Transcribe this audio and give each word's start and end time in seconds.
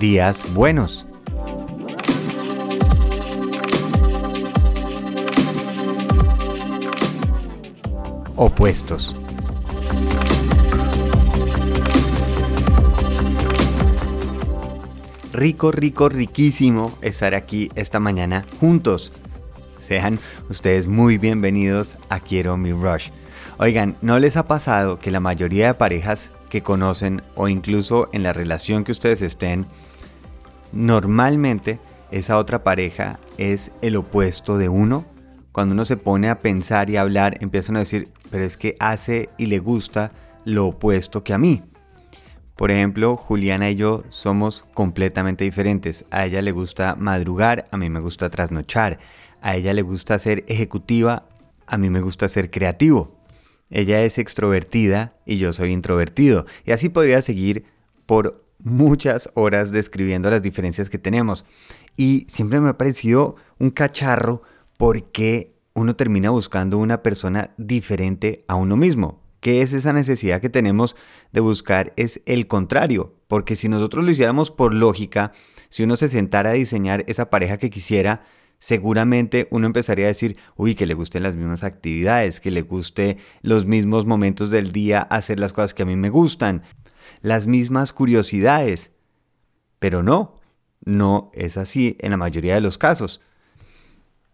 días 0.00 0.52
buenos. 0.54 1.06
Opuestos. 8.34 9.14
Rico, 15.34 15.70
rico, 15.70 16.08
riquísimo 16.08 16.96
estar 17.02 17.34
aquí 17.34 17.68
esta 17.74 18.00
mañana 18.00 18.46
juntos. 18.58 19.12
Sean 19.78 20.18
ustedes 20.48 20.88
muy 20.88 21.18
bienvenidos 21.18 21.98
a 22.08 22.20
Quiero 22.20 22.56
mi 22.56 22.72
Rush. 22.72 23.10
Oigan, 23.58 23.96
¿no 24.00 24.18
les 24.18 24.38
ha 24.38 24.46
pasado 24.46 24.98
que 24.98 25.10
la 25.10 25.20
mayoría 25.20 25.66
de 25.66 25.74
parejas 25.74 26.30
que 26.50 26.62
conocen 26.62 27.22
o 27.34 27.48
incluso 27.48 28.10
en 28.12 28.22
la 28.22 28.34
relación 28.34 28.84
que 28.84 28.92
ustedes 28.92 29.22
estén, 29.22 29.64
normalmente 30.72 31.78
esa 32.10 32.36
otra 32.36 32.62
pareja 32.62 33.18
es 33.38 33.70
el 33.80 33.96
opuesto 33.96 34.58
de 34.58 34.68
uno? 34.68 35.06
Cuando 35.52 35.72
uno 35.72 35.86
se 35.86 35.96
pone 35.96 36.28
a 36.28 36.40
pensar 36.40 36.90
y 36.90 36.98
hablar, 36.98 37.38
empiezan 37.40 37.76
a 37.76 37.80
decir, 37.80 38.08
pero 38.30 38.44
es 38.44 38.56
que 38.56 38.76
hace 38.78 39.30
y 39.38 39.46
le 39.46 39.58
gusta 39.58 40.12
lo 40.44 40.66
opuesto 40.66 41.24
que 41.24 41.32
a 41.32 41.38
mí. 41.38 41.62
Por 42.56 42.70
ejemplo, 42.70 43.16
Juliana 43.16 43.70
y 43.70 43.76
yo 43.76 44.04
somos 44.10 44.66
completamente 44.74 45.44
diferentes. 45.44 46.04
A 46.10 46.26
ella 46.26 46.42
le 46.42 46.52
gusta 46.52 46.94
madrugar, 46.94 47.66
a 47.70 47.78
mí 47.78 47.88
me 47.88 48.00
gusta 48.00 48.28
trasnochar. 48.28 48.98
A 49.40 49.56
ella 49.56 49.72
le 49.72 49.80
gusta 49.80 50.18
ser 50.18 50.44
ejecutiva, 50.46 51.24
a 51.66 51.78
mí 51.78 51.88
me 51.88 52.02
gusta 52.02 52.28
ser 52.28 52.50
creativo. 52.50 53.19
Ella 53.70 54.02
es 54.02 54.18
extrovertida 54.18 55.14
y 55.24 55.38
yo 55.38 55.52
soy 55.52 55.72
introvertido. 55.72 56.46
Y 56.64 56.72
así 56.72 56.88
podría 56.88 57.22
seguir 57.22 57.64
por 58.06 58.44
muchas 58.58 59.30
horas 59.34 59.70
describiendo 59.72 60.28
las 60.30 60.42
diferencias 60.42 60.90
que 60.90 60.98
tenemos. 60.98 61.44
Y 61.96 62.26
siempre 62.28 62.60
me 62.60 62.70
ha 62.70 62.78
parecido 62.78 63.36
un 63.58 63.70
cacharro 63.70 64.42
porque 64.76 65.54
uno 65.74 65.96
termina 65.96 66.30
buscando 66.30 66.78
una 66.78 67.02
persona 67.02 67.52
diferente 67.56 68.44
a 68.48 68.56
uno 68.56 68.76
mismo. 68.76 69.20
¿Qué 69.40 69.62
es 69.62 69.72
esa 69.72 69.92
necesidad 69.92 70.40
que 70.40 70.50
tenemos 70.50 70.96
de 71.32 71.40
buscar? 71.40 71.94
Es 71.96 72.20
el 72.26 72.46
contrario, 72.46 73.14
porque 73.26 73.56
si 73.56 73.68
nosotros 73.68 74.04
lo 74.04 74.10
hiciéramos 74.10 74.50
por 74.50 74.74
lógica, 74.74 75.32
si 75.70 75.84
uno 75.84 75.96
se 75.96 76.08
sentara 76.08 76.50
a 76.50 76.54
diseñar 76.54 77.04
esa 77.06 77.30
pareja 77.30 77.56
que 77.56 77.70
quisiera, 77.70 78.22
seguramente 78.60 79.48
uno 79.50 79.66
empezaría 79.66 80.04
a 80.04 80.08
decir, 80.08 80.36
uy, 80.54 80.74
que 80.74 80.86
le 80.86 80.94
gusten 80.94 81.22
las 81.22 81.34
mismas 81.34 81.64
actividades, 81.64 82.40
que 82.40 82.50
le 82.50 82.62
guste 82.62 83.16
los 83.42 83.66
mismos 83.66 84.06
momentos 84.06 84.50
del 84.50 84.70
día 84.70 85.00
hacer 85.00 85.40
las 85.40 85.52
cosas 85.52 85.74
que 85.74 85.82
a 85.82 85.86
mí 85.86 85.96
me 85.96 86.10
gustan, 86.10 86.62
las 87.22 87.46
mismas 87.46 87.92
curiosidades. 87.92 88.92
Pero 89.78 90.02
no, 90.02 90.34
no 90.84 91.30
es 91.34 91.56
así 91.56 91.96
en 92.00 92.10
la 92.10 92.18
mayoría 92.18 92.54
de 92.54 92.60
los 92.60 92.76
casos. 92.76 93.22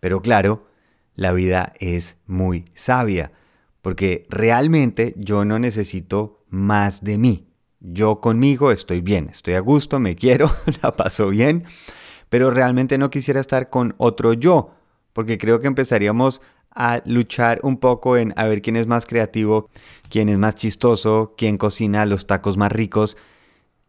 Pero 0.00 0.20
claro, 0.20 0.68
la 1.14 1.32
vida 1.32 1.72
es 1.80 2.16
muy 2.26 2.66
sabia, 2.74 3.32
porque 3.80 4.26
realmente 4.28 5.14
yo 5.16 5.46
no 5.46 5.58
necesito 5.58 6.44
más 6.50 7.02
de 7.02 7.16
mí. 7.16 7.46
Yo 7.80 8.20
conmigo 8.20 8.70
estoy 8.70 9.00
bien, 9.00 9.30
estoy 9.30 9.54
a 9.54 9.60
gusto, 9.60 9.98
me 9.98 10.14
quiero, 10.14 10.54
la 10.82 10.92
paso 10.92 11.30
bien 11.30 11.64
pero 12.30 12.50
realmente 12.50 12.96
no 12.96 13.10
quisiera 13.10 13.40
estar 13.40 13.68
con 13.68 13.94
otro 13.98 14.32
yo, 14.32 14.70
porque 15.12 15.36
creo 15.36 15.60
que 15.60 15.66
empezaríamos 15.66 16.40
a 16.70 17.02
luchar 17.04 17.58
un 17.62 17.76
poco 17.76 18.16
en 18.16 18.32
a 18.36 18.46
ver 18.46 18.62
quién 18.62 18.76
es 18.76 18.86
más 18.86 19.04
creativo, 19.04 19.68
quién 20.08 20.30
es 20.30 20.38
más 20.38 20.54
chistoso, 20.54 21.34
quién 21.36 21.58
cocina 21.58 22.06
los 22.06 22.26
tacos 22.26 22.56
más 22.56 22.72
ricos. 22.72 23.16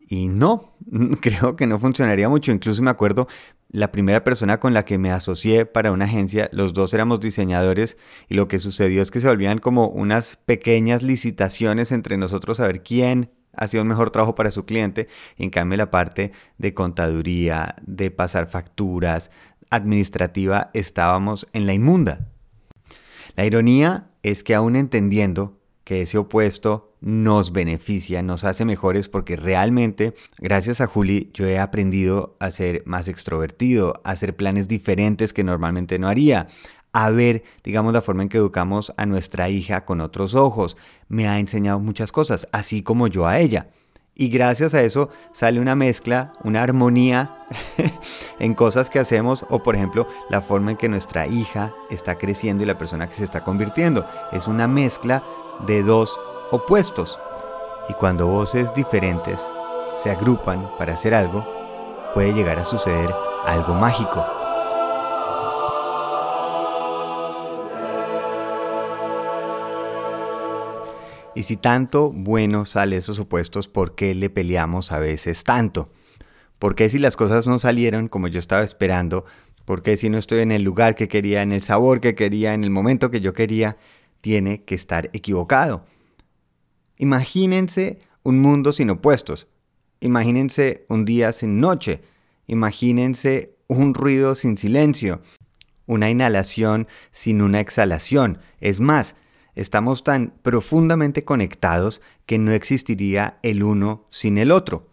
Y 0.09 0.27
no, 0.27 0.73
creo 1.21 1.55
que 1.55 1.67
no 1.67 1.79
funcionaría 1.79 2.27
mucho. 2.27 2.51
Incluso 2.51 2.81
me 2.81 2.89
acuerdo 2.89 3.27
la 3.69 3.91
primera 3.91 4.23
persona 4.23 4.59
con 4.59 4.73
la 4.73 4.83
que 4.83 4.97
me 4.97 5.11
asocié 5.11 5.65
para 5.65 5.91
una 5.91 6.05
agencia, 6.05 6.49
los 6.51 6.73
dos 6.73 6.93
éramos 6.93 7.21
diseñadores 7.21 7.97
y 8.27 8.33
lo 8.33 8.47
que 8.47 8.59
sucedió 8.59 9.01
es 9.01 9.11
que 9.11 9.21
se 9.21 9.29
volvían 9.29 9.59
como 9.59 9.87
unas 9.87 10.37
pequeñas 10.45 11.03
licitaciones 11.03 11.93
entre 11.93 12.17
nosotros 12.17 12.59
a 12.59 12.67
ver 12.67 12.83
quién 12.83 13.29
hacía 13.53 13.81
un 13.81 13.87
mejor 13.87 14.11
trabajo 14.11 14.35
para 14.35 14.51
su 14.51 14.65
cliente. 14.65 15.07
En 15.37 15.49
cambio, 15.49 15.77
la 15.77 15.91
parte 15.91 16.31
de 16.57 16.73
contaduría, 16.73 17.75
de 17.81 18.11
pasar 18.11 18.47
facturas, 18.47 19.31
administrativa, 19.69 20.69
estábamos 20.73 21.47
en 21.53 21.65
la 21.65 21.73
inmunda. 21.73 22.27
La 23.35 23.45
ironía 23.45 24.09
es 24.23 24.43
que 24.43 24.55
aún 24.55 24.75
entendiendo 24.75 25.57
que 25.83 26.03
ese 26.03 26.17
opuesto 26.17 26.95
nos 27.01 27.51
beneficia, 27.51 28.21
nos 28.21 28.43
hace 28.43 28.63
mejores 28.63 29.09
porque 29.09 29.35
realmente, 29.35 30.13
gracias 30.37 30.81
a 30.81 30.87
Juli, 30.87 31.31
yo 31.33 31.47
he 31.47 31.57
aprendido 31.57 32.37
a 32.39 32.51
ser 32.51 32.83
más 32.85 33.07
extrovertido, 33.07 33.99
a 34.03 34.11
hacer 34.11 34.35
planes 34.35 34.67
diferentes 34.67 35.33
que 35.33 35.43
normalmente 35.43 35.97
no 35.97 36.07
haría, 36.07 36.47
a 36.93 37.09
ver, 37.09 37.43
digamos, 37.63 37.93
la 37.93 38.01
forma 38.01 38.23
en 38.23 38.29
que 38.29 38.37
educamos 38.37 38.93
a 38.97 39.05
nuestra 39.05 39.49
hija 39.49 39.85
con 39.85 40.01
otros 40.01 40.35
ojos. 40.35 40.77
Me 41.07 41.27
ha 41.27 41.39
enseñado 41.39 41.79
muchas 41.79 42.11
cosas, 42.11 42.47
así 42.51 42.83
como 42.83 43.07
yo 43.07 43.27
a 43.27 43.39
ella. 43.39 43.67
Y 44.13 44.27
gracias 44.27 44.73
a 44.73 44.81
eso 44.81 45.09
sale 45.31 45.59
una 45.59 45.75
mezcla, 45.75 46.33
una 46.43 46.61
armonía 46.61 47.47
en 48.39 48.53
cosas 48.53 48.89
que 48.89 48.99
hacemos 48.99 49.45
o 49.49 49.63
por 49.63 49.75
ejemplo 49.75 50.05
la 50.29 50.41
forma 50.41 50.71
en 50.71 50.77
que 50.77 50.89
nuestra 50.89 51.27
hija 51.27 51.73
está 51.89 52.17
creciendo 52.17 52.63
y 52.63 52.67
la 52.67 52.77
persona 52.77 53.07
que 53.07 53.15
se 53.15 53.23
está 53.23 53.43
convirtiendo. 53.43 54.05
Es 54.31 54.47
una 54.47 54.67
mezcla 54.67 55.23
de 55.65 55.81
dos 55.83 56.19
opuestos. 56.51 57.17
Y 57.89 57.93
cuando 57.93 58.27
voces 58.27 58.73
diferentes 58.73 59.41
se 59.95 60.11
agrupan 60.11 60.69
para 60.77 60.93
hacer 60.93 61.13
algo, 61.13 61.45
puede 62.13 62.33
llegar 62.33 62.59
a 62.59 62.65
suceder 62.65 63.13
algo 63.45 63.73
mágico. 63.75 64.40
Y 71.33 71.43
si 71.43 71.55
tanto 71.55 72.11
bueno 72.11 72.65
sale 72.65 72.97
esos 72.97 73.19
opuestos, 73.19 73.67
¿por 73.67 73.95
qué 73.95 74.13
le 74.13 74.29
peleamos 74.29 74.91
a 74.91 74.99
veces 74.99 75.43
tanto? 75.43 75.89
¿Por 76.59 76.75
qué 76.75 76.89
si 76.89 76.99
las 76.99 77.15
cosas 77.15 77.47
no 77.47 77.57
salieron 77.57 78.09
como 78.09 78.27
yo 78.27 78.37
estaba 78.37 78.63
esperando? 78.63 79.25
¿Por 79.65 79.81
qué 79.81 79.95
si 79.95 80.09
no 80.09 80.17
estoy 80.17 80.41
en 80.41 80.51
el 80.51 80.63
lugar 80.63 80.95
que 80.95 81.07
quería, 81.07 81.41
en 81.41 81.53
el 81.53 81.63
sabor 81.63 82.01
que 82.01 82.15
quería, 82.15 82.53
en 82.53 82.63
el 82.63 82.69
momento 82.69 83.09
que 83.11 83.21
yo 83.21 83.33
quería, 83.33 83.77
tiene 84.21 84.63
que 84.63 84.75
estar 84.75 85.09
equivocado? 85.13 85.85
Imagínense 86.97 87.99
un 88.23 88.39
mundo 88.41 88.73
sin 88.73 88.89
opuestos. 88.89 89.47
Imagínense 90.01 90.85
un 90.89 91.05
día 91.05 91.31
sin 91.31 91.59
noche. 91.61 92.01
Imagínense 92.45 93.55
un 93.67 93.93
ruido 93.93 94.35
sin 94.35 94.57
silencio. 94.57 95.21
Una 95.85 96.09
inhalación 96.09 96.87
sin 97.11 97.41
una 97.41 97.61
exhalación. 97.61 98.39
Es 98.59 98.79
más, 98.81 99.15
Estamos 99.55 100.03
tan 100.03 100.33
profundamente 100.41 101.25
conectados 101.25 102.01
que 102.25 102.37
no 102.37 102.51
existiría 102.51 103.37
el 103.43 103.63
uno 103.63 104.05
sin 104.09 104.37
el 104.37 104.51
otro. 104.51 104.87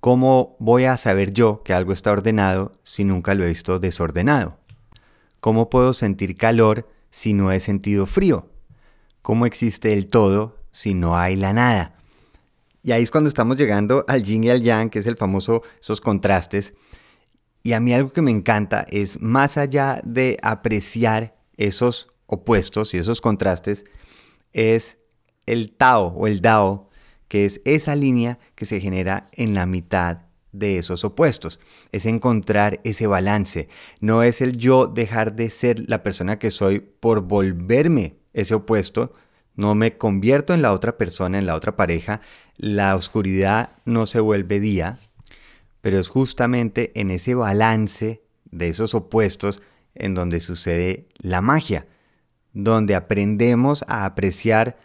¿Cómo 0.00 0.56
voy 0.60 0.84
a 0.84 0.96
saber 0.96 1.32
yo 1.32 1.62
que 1.64 1.74
algo 1.74 1.92
está 1.92 2.12
ordenado 2.12 2.70
si 2.84 3.02
nunca 3.02 3.34
lo 3.34 3.44
he 3.44 3.48
visto 3.48 3.80
desordenado? 3.80 4.58
¿Cómo 5.40 5.70
puedo 5.70 5.92
sentir 5.92 6.36
calor 6.36 6.88
si 7.10 7.32
no 7.32 7.50
he 7.50 7.58
sentido 7.58 8.06
frío? 8.06 8.48
¿Cómo 9.22 9.46
existe 9.46 9.92
el 9.92 10.06
todo 10.06 10.56
si 10.70 10.94
no 10.94 11.16
hay 11.16 11.34
la 11.34 11.52
nada? 11.52 11.94
Y 12.82 12.92
ahí 12.92 13.02
es 13.02 13.10
cuando 13.10 13.28
estamos 13.28 13.56
llegando 13.56 14.04
al 14.06 14.22
yin 14.22 14.44
y 14.44 14.50
al 14.50 14.62
yang, 14.62 14.88
que 14.88 15.00
es 15.00 15.06
el 15.06 15.16
famoso 15.16 15.62
esos 15.80 16.00
contrastes. 16.00 16.74
Y 17.64 17.72
a 17.72 17.80
mí 17.80 17.92
algo 17.92 18.12
que 18.12 18.22
me 18.22 18.30
encanta 18.30 18.86
es 18.88 19.20
más 19.20 19.58
allá 19.58 20.00
de 20.04 20.38
apreciar 20.42 21.36
esos 21.56 22.08
opuestos 22.28 22.94
y 22.94 22.98
esos 22.98 23.20
contrastes 23.20 23.84
es 24.52 24.98
el 25.46 25.72
Tao 25.72 26.08
o 26.08 26.26
el 26.26 26.40
Dao, 26.40 26.88
que 27.26 27.44
es 27.44 27.60
esa 27.64 27.96
línea 27.96 28.38
que 28.54 28.66
se 28.66 28.80
genera 28.80 29.28
en 29.32 29.54
la 29.54 29.66
mitad 29.66 30.26
de 30.52 30.78
esos 30.78 31.04
opuestos. 31.04 31.58
Es 31.90 32.06
encontrar 32.06 32.80
ese 32.84 33.06
balance. 33.06 33.68
No 34.00 34.22
es 34.22 34.40
el 34.40 34.56
yo 34.56 34.86
dejar 34.86 35.34
de 35.34 35.50
ser 35.50 35.88
la 35.88 36.02
persona 36.02 36.38
que 36.38 36.50
soy 36.50 36.80
por 36.80 37.22
volverme 37.22 38.16
ese 38.32 38.54
opuesto. 38.54 39.14
No 39.56 39.74
me 39.74 39.96
convierto 39.96 40.54
en 40.54 40.62
la 40.62 40.72
otra 40.72 40.96
persona, 40.96 41.38
en 41.38 41.46
la 41.46 41.54
otra 41.54 41.76
pareja. 41.76 42.20
La 42.56 42.94
oscuridad 42.94 43.72
no 43.84 44.06
se 44.06 44.20
vuelve 44.20 44.60
día. 44.60 44.98
Pero 45.80 45.98
es 45.98 46.08
justamente 46.08 46.92
en 46.98 47.10
ese 47.10 47.34
balance 47.34 48.22
de 48.50 48.68
esos 48.68 48.94
opuestos 48.94 49.62
en 49.94 50.14
donde 50.14 50.40
sucede 50.40 51.08
la 51.18 51.40
magia 51.40 51.86
donde 52.58 52.96
aprendemos 52.96 53.84
a 53.86 54.04
apreciar 54.04 54.76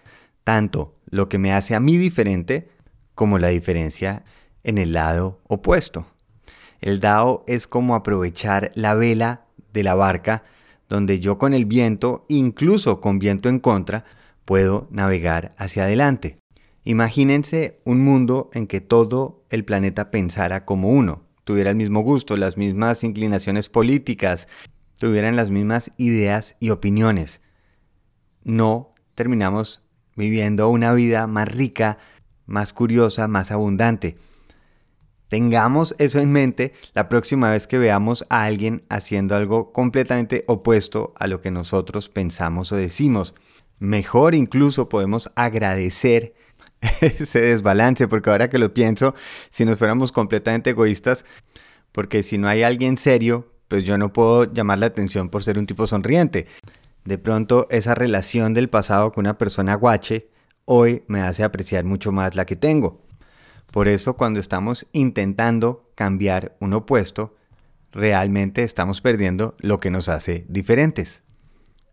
tanto 0.43 0.95
lo 1.09 1.27
que 1.27 1.39
me 1.39 1.53
hace 1.53 1.73
a 1.73 1.79
mí 1.79 1.97
diferente 1.97 2.69
como 3.15 3.39
la 3.39 3.47
diferencia 3.47 4.23
en 4.63 4.77
el 4.77 4.93
lado 4.93 5.41
opuesto. 5.47 6.05
El 6.81 6.99
Dao 6.99 7.43
es 7.47 7.65
como 7.65 7.95
aprovechar 7.95 8.71
la 8.75 8.93
vela 8.93 9.45
de 9.73 9.81
la 9.81 9.95
barca 9.95 10.43
donde 10.87 11.19
yo 11.19 11.39
con 11.39 11.55
el 11.55 11.65
viento, 11.65 12.25
incluso 12.27 13.01
con 13.01 13.17
viento 13.17 13.49
en 13.49 13.59
contra, 13.59 14.05
puedo 14.45 14.87
navegar 14.91 15.55
hacia 15.57 15.85
adelante. 15.85 16.35
Imagínense 16.83 17.79
un 17.85 18.03
mundo 18.03 18.51
en 18.53 18.67
que 18.67 18.81
todo 18.81 19.43
el 19.49 19.65
planeta 19.65 20.11
pensara 20.11 20.65
como 20.65 20.89
uno, 20.89 21.23
tuviera 21.43 21.71
el 21.71 21.75
mismo 21.75 22.01
gusto, 22.01 22.37
las 22.37 22.57
mismas 22.57 23.03
inclinaciones 23.03 23.69
políticas, 23.69 24.47
tuvieran 24.99 25.35
las 25.35 25.49
mismas 25.49 25.91
ideas 25.97 26.55
y 26.59 26.69
opiniones. 26.69 27.41
No 28.44 28.94
terminamos 29.16 29.81
viviendo 30.16 30.69
una 30.69 30.94
vida 30.94 31.28
más 31.28 31.48
rica, 31.48 31.98
más 32.45 32.74
curiosa, 32.74 33.28
más 33.28 33.51
abundante. 33.51 34.18
Tengamos 35.30 35.95
eso 35.98 36.19
en 36.19 36.31
mente 36.31 36.74
la 36.94 37.10
próxima 37.10 37.50
vez 37.50 37.66
que 37.66 37.80
veamos 37.80 38.25
a 38.30 38.44
alguien 38.44 38.84
haciendo 38.90 39.36
algo 39.36 39.72
completamente 39.72 40.44
opuesto 40.48 41.13
a 41.18 41.25
lo 41.25 41.42
que 41.42 41.50
nosotros 41.50 42.10
pensamos 42.10 42.72
o 42.72 42.75
decimos. 42.75 43.34
Mejor 43.80 44.36
incluso 44.36 44.90
podemos 44.90 45.31
agradecer 45.36 46.36
ese 47.01 47.42
desbalance, 47.42 48.07
porque 48.07 48.30
ahora 48.30 48.50
que 48.50 48.60
lo 48.60 48.74
pienso, 48.74 49.16
si 49.50 49.66
nos 49.66 49.80
fuéramos 49.80 50.12
completamente 50.12 50.72
egoístas, 50.72 51.25
porque 51.92 52.24
si 52.24 52.38
no 52.38 52.48
hay 52.48 52.63
alguien 52.63 52.98
serio, 52.98 53.51
pues 53.68 53.84
yo 53.84 53.98
no 53.98 54.13
puedo 54.13 54.51
llamar 54.51 54.80
la 54.80 54.88
atención 54.88 55.30
por 55.30 55.44
ser 55.44 55.57
un 55.57 55.66
tipo 55.66 55.88
sonriente. 55.88 56.48
De 57.05 57.17
pronto 57.17 57.67
esa 57.69 57.95
relación 57.95 58.53
del 58.53 58.69
pasado 58.69 59.11
con 59.11 59.25
una 59.25 59.38
persona 59.38 59.75
guache 59.75 60.29
hoy 60.65 61.03
me 61.07 61.21
hace 61.21 61.44
apreciar 61.44 61.83
mucho 61.83 62.11
más 62.11 62.35
la 62.35 62.45
que 62.45 62.55
tengo. 62.55 63.03
Por 63.71 63.88
eso 63.88 64.15
cuando 64.15 64.39
estamos 64.39 64.88
intentando 64.94 65.91
cambiar 65.95 66.55
un 66.59 66.73
opuesto, 66.73 67.35
realmente 67.91 68.63
estamos 68.63 69.01
perdiendo 69.01 69.55
lo 69.59 69.79
que 69.79 69.89
nos 69.89 70.09
hace 70.09 70.45
diferentes. 70.47 71.23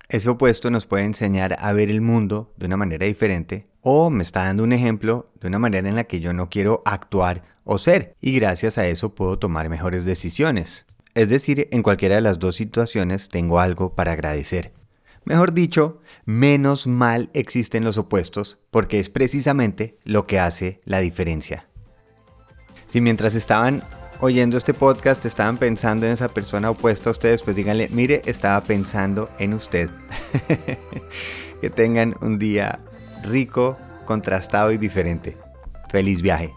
Ese 0.09 0.29
opuesto 0.29 0.71
nos 0.71 0.87
puede 0.87 1.05
enseñar 1.05 1.57
a 1.61 1.73
ver 1.73 1.89
el 1.89 2.03
mundo 2.03 2.53
de 2.57 2.67
una 2.67 2.77
manera 2.77 3.07
diferente 3.07 3.65
o 3.81 4.11
me 4.11 4.23
está 4.23 4.45
dando 4.45 4.65
un 4.65 4.73
ejemplo 4.73 5.25
de 5.41 5.49
una 5.49 5.59
manera 5.59 5.89
en 5.89 5.97
la 5.97 6.05
que 6.05 6.21
yo 6.21 6.33
no 6.33 6.51
quiero 6.51 6.83
actuar 6.85 7.45
o 7.65 7.79
ser 7.79 8.15
y 8.21 8.33
gracias 8.33 8.77
a 8.77 8.87
eso 8.87 9.15
puedo 9.15 9.39
tomar 9.39 9.69
mejores 9.69 10.05
decisiones. 10.05 10.85
Es 11.15 11.29
decir, 11.29 11.69
en 11.71 11.83
cualquiera 11.83 12.17
de 12.17 12.21
las 12.21 12.39
dos 12.39 12.57
situaciones 12.57 13.29
tengo 13.29 13.61
algo 13.61 13.95
para 13.95 14.13
agradecer. 14.13 14.73
Mejor 15.25 15.53
dicho, 15.53 16.01
menos 16.25 16.87
mal 16.87 17.31
existen 17.35 17.85
los 17.85 17.99
opuestos 17.99 18.59
porque 18.71 18.99
es 18.99 19.11
precisamente 19.11 19.99
lo 20.05 20.27
que 20.27 20.41
hace 20.41 20.81
la 20.85 21.01
diferencia. 21.01 21.69
Si 22.89 23.01
mientras 23.01 23.35
estaban 23.35 23.83
oyendo 24.21 24.57
este 24.57 24.75
podcast 24.75 25.25
estaban 25.25 25.57
pensando 25.57 26.07
en 26.07 26.13
esa 26.13 26.29
persona 26.29 26.71
opuesta 26.71 27.11
a 27.11 27.13
ustedes, 27.13 27.43
pues 27.43 27.57
díganle, 27.57 27.89
mire, 27.91 28.23
estaba 28.27 28.61
pensando 28.63 29.31
en 29.39 29.55
usted. 29.55 29.91
que 31.61 31.71
tengan 31.71 32.15
un 32.23 32.39
día 32.39 32.81
rico, 33.23 33.77
contrastado 34.07 34.73
y 34.73 34.79
diferente. 34.79 35.37
Feliz 35.91 36.23
viaje. 36.23 36.53